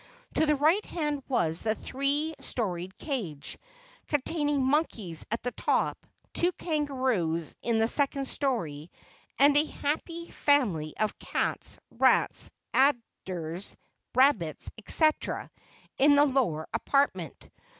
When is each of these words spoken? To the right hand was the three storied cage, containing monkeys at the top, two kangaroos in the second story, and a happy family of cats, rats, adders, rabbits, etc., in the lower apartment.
To 0.33 0.47
the 0.47 0.55
right 0.55 0.83
hand 0.85 1.21
was 1.29 1.61
the 1.61 1.75
three 1.75 2.33
storied 2.39 2.97
cage, 2.97 3.59
containing 4.07 4.63
monkeys 4.63 5.27
at 5.29 5.43
the 5.43 5.51
top, 5.51 5.95
two 6.33 6.51
kangaroos 6.53 7.55
in 7.61 7.77
the 7.77 7.87
second 7.87 8.25
story, 8.27 8.89
and 9.37 9.55
a 9.55 9.63
happy 9.63 10.31
family 10.31 10.97
of 10.97 11.19
cats, 11.19 11.77
rats, 11.91 12.49
adders, 12.73 13.77
rabbits, 14.15 14.71
etc., 14.79 15.51
in 15.99 16.15
the 16.15 16.25
lower 16.25 16.67
apartment. 16.73 17.51